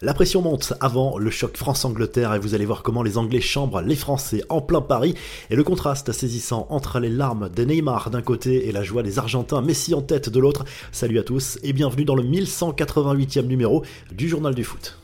La 0.00 0.14
pression 0.14 0.42
monte 0.42 0.74
avant 0.80 1.18
le 1.18 1.28
choc 1.28 1.56
France-Angleterre 1.56 2.32
et 2.32 2.38
vous 2.38 2.54
allez 2.54 2.64
voir 2.64 2.84
comment 2.84 3.02
les 3.02 3.18
Anglais 3.18 3.40
chambrent 3.40 3.80
les 3.80 3.96
Français 3.96 4.44
en 4.48 4.60
plein 4.60 4.80
Paris 4.80 5.16
et 5.50 5.56
le 5.56 5.64
contraste 5.64 6.12
saisissant 6.12 6.68
entre 6.70 7.00
les 7.00 7.08
larmes 7.08 7.48
de 7.48 7.64
Neymar 7.64 8.10
d'un 8.10 8.22
côté 8.22 8.68
et 8.68 8.72
la 8.72 8.84
joie 8.84 9.02
des 9.02 9.18
Argentins 9.18 9.60
Messi 9.60 9.94
en 9.94 10.02
tête 10.02 10.28
de 10.28 10.38
l'autre. 10.38 10.64
Salut 10.92 11.18
à 11.18 11.24
tous 11.24 11.58
et 11.64 11.72
bienvenue 11.72 12.04
dans 12.04 12.14
le 12.14 12.22
1188e 12.22 13.46
numéro 13.46 13.82
du 14.12 14.28
Journal 14.28 14.54
du 14.54 14.62
Foot. 14.62 15.00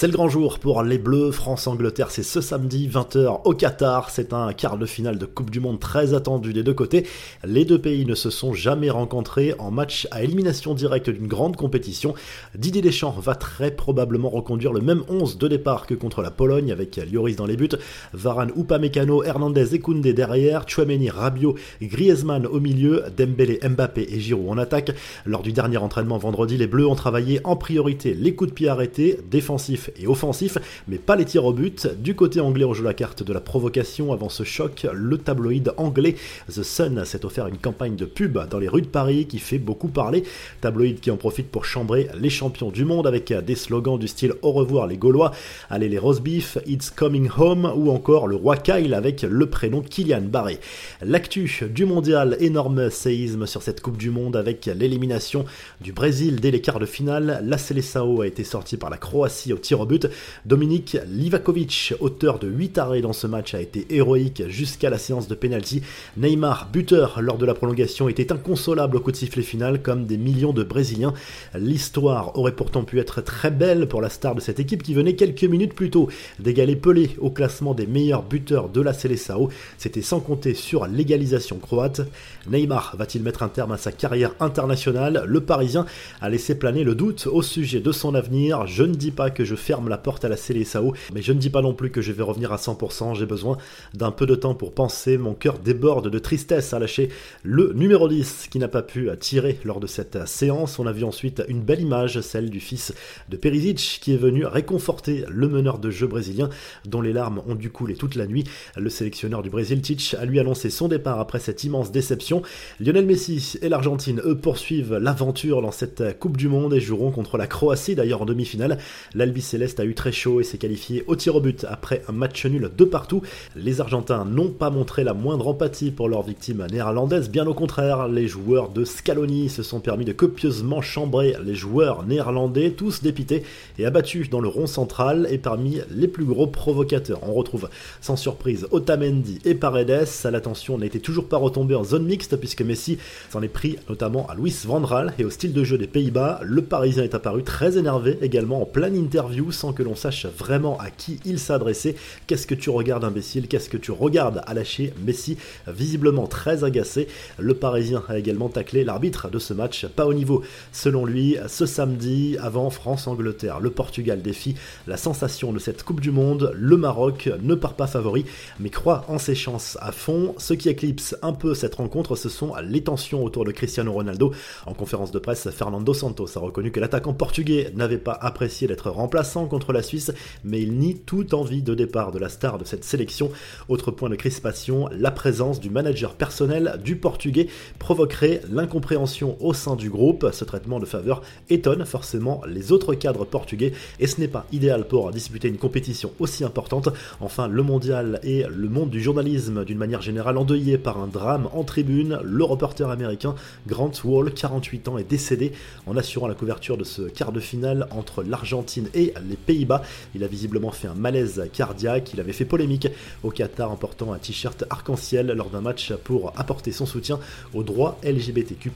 C'est 0.00 0.06
le 0.06 0.12
grand 0.12 0.28
jour 0.28 0.60
pour 0.60 0.84
les 0.84 0.96
Bleus. 0.96 1.32
France-Angleterre, 1.32 2.12
c'est 2.12 2.22
ce 2.22 2.40
samedi 2.40 2.86
20h 2.88 3.40
au 3.44 3.52
Qatar. 3.52 4.10
C'est 4.10 4.32
un 4.32 4.52
quart 4.52 4.78
de 4.78 4.86
finale 4.86 5.18
de 5.18 5.26
Coupe 5.26 5.50
du 5.50 5.58
Monde 5.58 5.80
très 5.80 6.14
attendu 6.14 6.52
des 6.52 6.62
deux 6.62 6.72
côtés. 6.72 7.04
Les 7.44 7.64
deux 7.64 7.80
pays 7.80 8.06
ne 8.06 8.14
se 8.14 8.30
sont 8.30 8.54
jamais 8.54 8.90
rencontrés 8.90 9.56
en 9.58 9.72
match 9.72 10.06
à 10.12 10.22
élimination 10.22 10.74
directe 10.74 11.10
d'une 11.10 11.26
grande 11.26 11.56
compétition. 11.56 12.14
Didier 12.54 12.80
Deschamps 12.80 13.16
va 13.18 13.34
très 13.34 13.72
probablement 13.72 14.28
reconduire 14.28 14.72
le 14.72 14.82
même 14.82 15.02
11 15.08 15.36
de 15.36 15.48
départ 15.48 15.84
que 15.84 15.94
contre 15.94 16.22
la 16.22 16.30
Pologne 16.30 16.70
avec 16.70 17.00
Lloris 17.10 17.34
dans 17.34 17.46
les 17.46 17.56
buts, 17.56 17.68
Varane, 18.12 18.52
Upamecano, 18.56 19.24
Hernandez 19.24 19.74
et 19.74 19.80
Koundé 19.80 20.12
derrière, 20.12 20.68
Chouameni, 20.68 21.10
Rabiot, 21.10 21.56
Griezmann 21.82 22.46
au 22.46 22.60
milieu, 22.60 23.02
Dembélé, 23.16 23.58
Mbappé 23.68 24.06
et 24.08 24.20
Giroud 24.20 24.48
en 24.48 24.58
attaque. 24.58 24.92
Lors 25.26 25.42
du 25.42 25.52
dernier 25.52 25.78
entraînement 25.78 26.18
vendredi, 26.18 26.56
les 26.56 26.68
Bleus 26.68 26.86
ont 26.86 26.94
travaillé 26.94 27.40
en 27.42 27.56
priorité 27.56 28.14
les 28.14 28.36
coups 28.36 28.50
de 28.50 28.54
pied 28.54 28.68
arrêtés, 28.68 29.18
défensifs 29.28 29.87
et 29.96 30.06
offensif, 30.06 30.58
mais 30.86 30.98
pas 30.98 31.16
les 31.16 31.24
tirs 31.24 31.44
au 31.44 31.52
but. 31.52 31.88
Du 32.00 32.14
côté 32.14 32.40
anglais, 32.40 32.64
on 32.64 32.74
joue 32.74 32.84
la 32.84 32.94
carte 32.94 33.22
de 33.22 33.32
la 33.32 33.40
provocation 33.40 34.12
avant 34.12 34.28
ce 34.28 34.42
choc. 34.42 34.86
Le 34.92 35.18
tabloïd 35.18 35.72
anglais 35.76 36.16
The 36.48 36.62
Sun 36.62 37.04
s'est 37.04 37.24
offert 37.24 37.46
une 37.46 37.58
campagne 37.58 37.96
de 37.96 38.04
pub 38.04 38.38
dans 38.48 38.58
les 38.58 38.68
rues 38.68 38.82
de 38.82 38.86
Paris 38.86 39.26
qui 39.26 39.38
fait 39.38 39.58
beaucoup 39.58 39.88
parler. 39.88 40.22
Tabloïd 40.60 41.00
qui 41.00 41.10
en 41.10 41.16
profite 41.16 41.48
pour 41.48 41.64
chambrer 41.64 42.08
les 42.18 42.30
champions 42.30 42.70
du 42.70 42.84
monde 42.84 43.06
avec 43.06 43.32
des 43.32 43.54
slogans 43.54 43.98
du 43.98 44.08
style 44.08 44.34
Au 44.42 44.52
revoir 44.52 44.86
les 44.86 44.96
Gaulois, 44.96 45.32
Allez 45.70 45.88
les 45.88 45.98
roast 45.98 46.22
beef, 46.22 46.58
It's 46.66 46.90
coming 46.90 47.28
home 47.36 47.70
ou 47.76 47.90
encore 47.90 48.26
le 48.26 48.36
roi 48.36 48.56
Kyle 48.56 48.94
avec 48.94 49.22
le 49.22 49.46
prénom 49.46 49.82
Kylian 49.82 50.22
Barré. 50.22 50.58
L'actu 51.02 51.48
du 51.72 51.84
mondial, 51.84 52.36
énorme 52.40 52.90
séisme 52.90 53.46
sur 53.46 53.62
cette 53.62 53.80
Coupe 53.80 53.96
du 53.96 54.10
Monde 54.10 54.36
avec 54.36 54.66
l'élimination 54.66 55.44
du 55.80 55.92
Brésil 55.92 56.40
dès 56.40 56.50
les 56.50 56.60
quarts 56.60 56.80
de 56.80 56.86
finale. 56.86 57.40
La 57.44 57.58
Seleção 57.58 58.20
a 58.20 58.26
été 58.26 58.44
sortie 58.44 58.76
par 58.76 58.90
la 58.90 58.96
Croatie 58.96 59.52
au 59.52 59.58
tir 59.58 59.77
au 59.80 59.86
but. 59.86 60.08
Dominique 60.46 60.96
Livakovic, 61.08 61.94
auteur 62.00 62.38
de 62.38 62.48
8 62.48 62.78
arrêts 62.78 63.00
dans 63.00 63.12
ce 63.12 63.26
match, 63.26 63.54
a 63.54 63.60
été 63.60 63.86
héroïque 63.90 64.42
jusqu'à 64.48 64.90
la 64.90 64.98
séance 64.98 65.28
de 65.28 65.34
penalty. 65.34 65.82
Neymar, 66.16 66.68
buteur 66.72 67.20
lors 67.20 67.38
de 67.38 67.46
la 67.46 67.54
prolongation, 67.54 68.08
était 68.08 68.32
inconsolable 68.32 68.96
au 68.96 69.00
coup 69.00 69.12
de 69.12 69.16
sifflet 69.16 69.42
final 69.42 69.82
comme 69.82 70.04
des 70.04 70.16
millions 70.16 70.52
de 70.52 70.62
Brésiliens. 70.62 71.14
L'histoire 71.54 72.36
aurait 72.38 72.54
pourtant 72.54 72.84
pu 72.84 72.98
être 72.98 73.20
très 73.20 73.50
belle 73.50 73.88
pour 73.88 74.00
la 74.00 74.10
star 74.10 74.34
de 74.34 74.40
cette 74.40 74.60
équipe 74.60 74.82
qui 74.82 74.94
venait 74.94 75.14
quelques 75.14 75.44
minutes 75.44 75.74
plus 75.74 75.90
tôt 75.90 76.08
d'égaler 76.38 76.76
Pelé 76.76 77.10
au 77.18 77.30
classement 77.30 77.74
des 77.74 77.86
meilleurs 77.86 78.22
buteurs 78.22 78.68
de 78.68 78.80
la 78.80 78.92
Seleção. 78.92 79.48
C'était 79.76 80.02
sans 80.02 80.20
compter 80.20 80.54
sur 80.54 80.86
l'égalisation 80.86 81.58
croate. 81.58 82.02
Neymar 82.50 82.94
va-t-il 82.98 83.22
mettre 83.22 83.42
un 83.42 83.48
terme 83.48 83.72
à 83.72 83.76
sa 83.76 83.92
carrière 83.92 84.34
internationale? 84.40 85.24
Le 85.26 85.40
Parisien 85.40 85.86
a 86.20 86.28
laissé 86.28 86.54
planer 86.56 86.84
le 86.84 86.94
doute 86.94 87.26
au 87.26 87.42
sujet 87.42 87.80
de 87.80 87.92
son 87.92 88.14
avenir. 88.14 88.66
Je 88.66 88.84
ne 88.84 88.94
dis 88.94 89.10
pas 89.10 89.30
que 89.30 89.44
je 89.44 89.54
ferme 89.68 89.90
la 89.90 89.98
porte 89.98 90.24
à 90.24 90.30
la 90.30 90.36
Sao, 90.38 90.94
mais 91.12 91.20
je 91.20 91.30
ne 91.30 91.38
dis 91.38 91.50
pas 91.50 91.60
non 91.60 91.74
plus 91.74 91.90
que 91.90 92.00
je 92.00 92.10
vais 92.10 92.22
revenir 92.22 92.54
à 92.54 92.56
100%, 92.56 93.14
j'ai 93.14 93.26
besoin 93.26 93.58
d'un 93.92 94.10
peu 94.10 94.24
de 94.24 94.34
temps 94.34 94.54
pour 94.54 94.72
penser, 94.72 95.18
mon 95.18 95.34
cœur 95.34 95.58
déborde 95.58 96.08
de 96.08 96.18
tristesse 96.18 96.72
à 96.72 96.78
lâcher 96.78 97.10
le 97.42 97.74
numéro 97.74 98.08
10 98.08 98.46
qui 98.50 98.58
n'a 98.58 98.68
pas 98.68 98.80
pu 98.80 99.10
tirer 99.20 99.60
lors 99.66 99.78
de 99.78 99.86
cette 99.86 100.26
séance. 100.26 100.78
On 100.78 100.86
a 100.86 100.92
vu 100.92 101.04
ensuite 101.04 101.42
une 101.48 101.60
belle 101.60 101.82
image, 101.82 102.22
celle 102.22 102.48
du 102.48 102.60
fils 102.60 102.94
de 103.28 103.36
Perisic 103.36 103.98
qui 104.00 104.14
est 104.14 104.16
venu 104.16 104.46
réconforter 104.46 105.26
le 105.28 105.48
meneur 105.48 105.78
de 105.78 105.90
jeu 105.90 106.06
brésilien 106.06 106.48
dont 106.86 107.02
les 107.02 107.12
larmes 107.12 107.42
ont 107.46 107.54
dû 107.54 107.68
couler 107.68 107.94
toute 107.94 108.14
la 108.14 108.26
nuit. 108.26 108.44
Le 108.74 108.88
sélectionneur 108.88 109.42
du 109.42 109.50
Brésil, 109.50 109.82
Tich, 109.82 110.14
a 110.14 110.24
lui 110.24 110.40
annoncé 110.40 110.70
son 110.70 110.88
départ 110.88 111.20
après 111.20 111.40
cette 111.40 111.62
immense 111.62 111.92
déception. 111.92 112.40
Lionel 112.80 113.04
Messi 113.04 113.58
et 113.60 113.68
l'Argentine, 113.68 114.22
eux, 114.24 114.38
poursuivent 114.38 114.94
l'aventure 114.94 115.60
dans 115.60 115.72
cette 115.72 116.18
Coupe 116.18 116.38
du 116.38 116.48
Monde 116.48 116.72
et 116.72 116.80
joueront 116.80 117.10
contre 117.10 117.36
la 117.36 117.46
Croatie 117.46 117.94
d'ailleurs 117.94 118.22
en 118.22 118.24
demi-finale. 118.24 118.78
L'Albi 119.12 119.42
Céleste 119.58 119.80
a 119.80 119.84
eu 119.84 119.94
très 119.94 120.12
chaud 120.12 120.40
et 120.40 120.44
s'est 120.44 120.56
qualifié 120.56 121.02
au 121.08 121.16
tir 121.16 121.34
au 121.34 121.40
but 121.40 121.66
après 121.68 122.02
un 122.06 122.12
match 122.12 122.46
nul 122.46 122.70
de 122.78 122.84
partout. 122.84 123.22
Les 123.56 123.80
Argentins 123.80 124.24
n'ont 124.24 124.50
pas 124.50 124.70
montré 124.70 125.02
la 125.02 125.14
moindre 125.14 125.48
empathie 125.48 125.90
pour 125.90 126.08
leur 126.08 126.22
victime 126.22 126.64
néerlandaise, 126.70 127.28
bien 127.28 127.44
au 127.44 127.54
contraire, 127.54 128.06
les 128.06 128.28
joueurs 128.28 128.68
de 128.68 128.84
Scaloni 128.84 129.48
se 129.48 129.64
sont 129.64 129.80
permis 129.80 130.04
de 130.04 130.12
copieusement 130.12 130.80
chambrer 130.80 131.34
les 131.44 131.56
joueurs 131.56 132.06
néerlandais, 132.06 132.70
tous 132.70 133.02
dépités 133.02 133.42
et 133.80 133.84
abattus 133.84 134.30
dans 134.30 134.40
le 134.40 134.46
rond 134.46 134.68
central 134.68 135.26
et 135.28 135.38
parmi 135.38 135.80
les 135.90 136.06
plus 136.06 136.24
gros 136.24 136.46
provocateurs. 136.46 137.28
On 137.28 137.32
retrouve 137.32 137.68
sans 138.00 138.14
surprise 138.14 138.68
Otamendi 138.70 139.40
et 139.44 139.56
Paredes, 139.56 140.06
l'attention 140.30 140.78
n'était 140.78 141.00
toujours 141.00 141.26
pas 141.26 141.36
retombée 141.36 141.74
en 141.74 141.82
zone 141.82 142.04
mixte 142.04 142.36
puisque 142.36 142.62
Messi 142.62 142.98
s'en 143.28 143.42
est 143.42 143.48
pris 143.48 143.76
notamment 143.88 144.28
à 144.28 144.36
Luis 144.36 144.54
Van 144.66 144.80
Gaal 144.80 145.14
et 145.18 145.24
au 145.24 145.30
style 145.30 145.52
de 145.52 145.64
jeu 145.64 145.78
des 145.78 145.88
Pays-Bas. 145.88 146.42
Le 146.44 146.62
Parisien 146.62 147.02
est 147.02 147.16
apparu 147.16 147.42
très 147.42 147.76
énervé 147.76 148.18
également 148.22 148.62
en 148.62 148.64
pleine 148.64 148.94
interview 148.94 149.47
sans 149.52 149.72
que 149.72 149.82
l'on 149.82 149.94
sache 149.94 150.26
vraiment 150.26 150.78
à 150.78 150.90
qui 150.90 151.20
il 151.24 151.38
s'adressait. 151.38 151.96
Qu'est-ce 152.26 152.46
que 152.46 152.54
tu 152.54 152.70
regardes 152.70 153.04
imbécile? 153.04 153.48
Qu'est-ce 153.48 153.68
que 153.68 153.76
tu 153.76 153.90
regardes? 153.90 154.42
À 154.46 154.54
lâcher 154.54 154.92
Messi 155.04 155.36
visiblement 155.66 156.26
très 156.26 156.64
agacé. 156.64 157.08
Le 157.38 157.54
Parisien 157.54 158.02
a 158.08 158.18
également 158.18 158.48
taclé 158.48 158.84
l'arbitre 158.84 159.28
de 159.30 159.38
ce 159.38 159.54
match, 159.54 159.86
pas 159.86 160.06
au 160.06 160.14
niveau 160.14 160.42
selon 160.72 161.04
lui. 161.04 161.36
Ce 161.48 161.66
samedi, 161.66 162.36
avant 162.40 162.70
France-Angleterre, 162.70 163.60
le 163.60 163.70
Portugal 163.70 164.22
défie 164.22 164.54
la 164.86 164.96
sensation 164.96 165.52
de 165.52 165.58
cette 165.58 165.82
Coupe 165.82 166.00
du 166.00 166.10
Monde. 166.10 166.52
Le 166.54 166.76
Maroc 166.76 167.30
ne 167.42 167.54
part 167.54 167.74
pas 167.74 167.86
favori, 167.86 168.24
mais 168.60 168.70
croit 168.70 169.04
en 169.08 169.18
ses 169.18 169.34
chances 169.34 169.78
à 169.80 169.92
fond. 169.92 170.34
Ce 170.38 170.54
qui 170.54 170.68
éclipse 170.68 171.16
un 171.22 171.32
peu 171.32 171.54
cette 171.54 171.76
rencontre, 171.76 172.16
ce 172.16 172.28
sont 172.28 172.52
les 172.62 172.82
tensions 172.82 173.24
autour 173.24 173.44
de 173.44 173.52
Cristiano 173.52 173.92
Ronaldo. 173.92 174.32
En 174.66 174.74
conférence 174.74 175.12
de 175.12 175.18
presse, 175.18 175.48
Fernando 175.50 175.94
Santos 175.94 176.36
a 176.36 176.40
reconnu 176.40 176.70
que 176.70 176.80
l'attaquant 176.80 177.12
portugais 177.12 177.72
n'avait 177.74 177.98
pas 177.98 178.18
apprécié 178.20 178.68
d'être 178.68 178.90
contre 179.28 179.72
la 179.72 179.82
Suisse, 179.82 180.12
mais 180.44 180.62
il 180.62 180.78
nie 180.78 180.96
toute 180.96 181.34
envie 181.34 181.62
de 181.62 181.74
départ 181.74 182.12
de 182.12 182.18
la 182.18 182.28
star 182.28 182.58
de 182.58 182.64
cette 182.64 182.84
sélection. 182.84 183.30
Autre 183.68 183.90
point 183.90 184.08
de 184.08 184.16
crispation, 184.16 184.88
la 184.90 185.10
présence 185.10 185.60
du 185.60 185.70
manager 185.70 186.14
personnel 186.14 186.80
du 186.82 186.96
Portugais 186.96 187.48
provoquerait 187.78 188.40
l'incompréhension 188.50 189.36
au 189.40 189.52
sein 189.52 189.76
du 189.76 189.90
groupe. 189.90 190.28
Ce 190.32 190.44
traitement 190.44 190.80
de 190.80 190.86
faveur 190.86 191.22
étonne 191.50 191.84
forcément 191.84 192.40
les 192.46 192.72
autres 192.72 192.94
cadres 192.94 193.26
portugais 193.26 193.72
et 194.00 194.06
ce 194.06 194.20
n'est 194.20 194.28
pas 194.28 194.46
idéal 194.52 194.86
pour 194.88 195.10
disputer 195.10 195.48
une 195.48 195.58
compétition 195.58 196.12
aussi 196.18 196.44
importante. 196.44 196.88
Enfin, 197.20 197.48
le 197.48 197.62
mondial 197.62 198.20
et 198.22 198.44
le 198.48 198.68
monde 198.68 198.90
du 198.90 199.02
journalisme 199.02 199.64
d'une 199.64 199.78
manière 199.78 200.02
générale 200.02 200.38
endeuillé 200.38 200.78
par 200.78 200.98
un 200.98 201.06
drame 201.06 201.48
en 201.52 201.64
tribune. 201.64 202.18
Le 202.24 202.44
reporter 202.44 202.88
américain 202.88 203.34
Grant 203.66 203.92
Wall, 204.04 204.32
48 204.32 204.88
ans, 204.88 204.98
est 204.98 205.08
décédé 205.08 205.52
en 205.86 205.96
assurant 205.96 206.28
la 206.28 206.34
couverture 206.34 206.76
de 206.76 206.84
ce 206.84 207.02
quart 207.02 207.32
de 207.32 207.40
finale 207.40 207.88
entre 207.90 208.22
l'Argentine 208.22 208.88
et 208.94 209.12
les 209.28 209.36
Pays-Bas. 209.36 209.82
Il 210.14 210.24
a 210.24 210.26
visiblement 210.26 210.70
fait 210.70 210.88
un 210.88 210.94
malaise 210.94 211.48
cardiaque. 211.52 212.12
Il 212.14 212.20
avait 212.20 212.32
fait 212.32 212.44
polémique 212.44 212.88
au 213.22 213.30
Qatar 213.30 213.70
en 213.70 213.76
portant 213.76 214.12
un 214.12 214.18
t-shirt 214.18 214.64
arc-en-ciel 214.70 215.28
lors 215.28 215.50
d'un 215.50 215.60
match 215.60 215.92
pour 216.04 216.32
apporter 216.36 216.72
son 216.72 216.86
soutien 216.86 217.18
aux 217.54 217.62
droits 217.62 217.98
LGBTQ. 218.04 218.72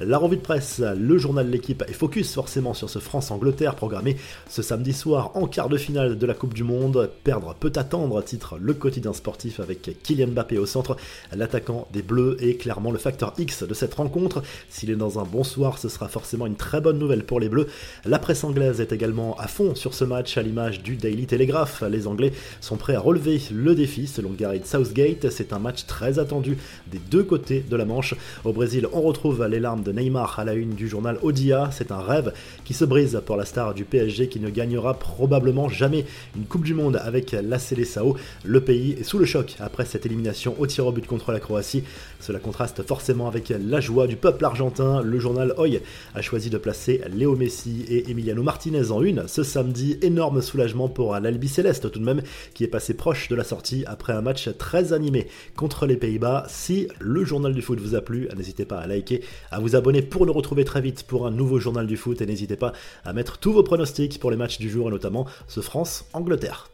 La 0.00 0.18
revue 0.18 0.36
de 0.36 0.42
presse, 0.42 0.80
le 0.80 1.18
journal 1.18 1.46
de 1.46 1.52
l'équipe 1.52 1.82
est 1.88 1.92
focus 1.92 2.34
forcément 2.34 2.74
sur 2.74 2.90
ce 2.90 2.98
France-Angleterre 2.98 3.74
programmé 3.74 4.16
ce 4.48 4.62
samedi 4.62 4.92
soir 4.92 5.32
en 5.34 5.46
quart 5.46 5.68
de 5.68 5.76
finale 5.76 6.18
de 6.18 6.26
la 6.26 6.34
Coupe 6.34 6.54
du 6.54 6.64
Monde. 6.64 7.10
Perdre 7.24 7.54
peut 7.54 7.72
attendre, 7.76 8.22
titre 8.22 8.58
le 8.60 8.74
quotidien 8.74 9.12
sportif 9.12 9.60
avec 9.60 10.02
Kylian 10.02 10.28
Mbappé 10.28 10.58
au 10.58 10.66
centre. 10.66 10.96
L'attaquant 11.34 11.88
des 11.92 12.02
Bleus 12.02 12.36
est 12.40 12.56
clairement 12.56 12.90
le 12.90 12.98
facteur 12.98 13.34
X 13.38 13.62
de 13.62 13.74
cette 13.74 13.94
rencontre. 13.94 14.42
S'il 14.68 14.90
est 14.90 14.96
dans 14.96 15.18
un 15.18 15.24
bon 15.24 15.44
soir, 15.44 15.78
ce 15.78 15.88
sera 15.88 16.08
forcément 16.08 16.46
une 16.46 16.56
très 16.56 16.80
bonne 16.80 16.98
nouvelle 16.98 17.24
pour 17.24 17.40
les 17.40 17.48
Bleus. 17.48 17.68
La 18.04 18.18
presse 18.18 18.44
anglaise 18.44 18.80
est 18.80 18.92
également 18.92 19.36
à 19.38 19.46
fond 19.46 19.69
sur 19.74 19.94
ce 19.94 20.04
match 20.04 20.36
à 20.38 20.42
l'image 20.42 20.82
du 20.82 20.96
Daily 20.96 21.26
Telegraph. 21.26 21.82
Les 21.90 22.06
Anglais 22.06 22.32
sont 22.60 22.76
prêts 22.76 22.94
à 22.94 23.00
relever 23.00 23.40
le 23.52 23.74
défi 23.74 24.06
selon 24.06 24.30
Gareth 24.30 24.66
Southgate. 24.66 25.30
C'est 25.30 25.52
un 25.52 25.58
match 25.58 25.86
très 25.86 26.18
attendu 26.18 26.56
des 26.90 26.98
deux 27.10 27.22
côtés 27.22 27.64
de 27.68 27.76
la 27.76 27.84
Manche. 27.84 28.14
Au 28.44 28.52
Brésil, 28.52 28.86
on 28.92 29.00
retrouve 29.00 29.46
les 29.46 29.60
larmes 29.60 29.82
de 29.82 29.92
Neymar 29.92 30.38
à 30.38 30.44
la 30.44 30.54
une 30.54 30.70
du 30.70 30.88
journal 30.88 31.18
Odia. 31.22 31.70
C'est 31.72 31.92
un 31.92 32.00
rêve 32.00 32.32
qui 32.64 32.74
se 32.74 32.84
brise 32.84 33.20
pour 33.24 33.36
la 33.36 33.44
star 33.44 33.74
du 33.74 33.84
PSG 33.84 34.28
qui 34.28 34.40
ne 34.40 34.50
gagnera 34.50 34.98
probablement 34.98 35.68
jamais 35.68 36.06
une 36.36 36.44
Coupe 36.44 36.64
du 36.64 36.74
Monde 36.74 37.00
avec 37.02 37.32
la 37.32 37.58
Seleção. 37.58 38.14
Le 38.44 38.60
pays 38.60 38.96
est 38.98 39.04
sous 39.04 39.18
le 39.18 39.24
choc 39.24 39.56
après 39.60 39.84
cette 39.84 40.06
élimination 40.06 40.54
au 40.58 40.66
tir 40.66 40.86
au 40.86 40.92
but 40.92 41.06
contre 41.06 41.32
la 41.32 41.40
Croatie. 41.40 41.84
Cela 42.20 42.38
contraste 42.38 42.82
forcément 42.86 43.28
avec 43.28 43.50
la 43.50 43.80
joie 43.80 44.06
du 44.06 44.16
peuple 44.16 44.44
argentin. 44.44 45.02
Le 45.02 45.18
journal 45.18 45.54
OI 45.58 45.80
a 46.14 46.22
choisi 46.22 46.50
de 46.50 46.58
placer 46.58 47.00
Léo 47.14 47.36
Messi 47.36 47.84
et 47.88 48.10
Emiliano 48.10 48.42
Martinez 48.42 48.90
en 48.90 49.02
une 49.02 49.26
ce 49.26 49.42
samedi. 49.60 49.98
Énorme 50.00 50.40
soulagement 50.40 50.88
pour 50.88 51.14
l'Albi 51.18 51.46
Céleste 51.46 51.90
tout 51.90 51.98
de 51.98 52.04
même, 52.04 52.22
qui 52.54 52.64
est 52.64 52.68
passé 52.68 52.94
proche 52.94 53.28
de 53.28 53.36
la 53.36 53.44
sortie 53.44 53.84
après 53.86 54.14
un 54.14 54.22
match 54.22 54.48
très 54.56 54.94
animé 54.94 55.26
contre 55.54 55.84
les 55.84 55.98
Pays-Bas. 55.98 56.46
Si 56.48 56.88
le 56.98 57.26
journal 57.26 57.52
du 57.52 57.60
foot 57.60 57.78
vous 57.78 57.94
a 57.94 58.00
plu, 58.00 58.26
n'hésitez 58.34 58.64
pas 58.64 58.78
à 58.78 58.86
liker, 58.86 59.22
à 59.50 59.60
vous 59.60 59.76
abonner 59.76 60.00
pour 60.00 60.24
le 60.24 60.32
retrouver 60.32 60.64
très 60.64 60.80
vite 60.80 61.02
pour 61.02 61.26
un 61.26 61.30
nouveau 61.30 61.60
journal 61.60 61.86
du 61.86 61.98
foot 61.98 62.22
et 62.22 62.26
n'hésitez 62.26 62.56
pas 62.56 62.72
à 63.04 63.12
mettre 63.12 63.36
tous 63.36 63.52
vos 63.52 63.62
pronostics 63.62 64.18
pour 64.18 64.30
les 64.30 64.38
matchs 64.38 64.58
du 64.58 64.70
jour 64.70 64.88
et 64.88 64.90
notamment 64.90 65.26
ce 65.46 65.60
France-Angleterre. 65.60 66.70